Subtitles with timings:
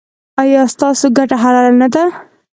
[0.41, 2.03] ایا ستاسو ګټه حلاله نه ده؟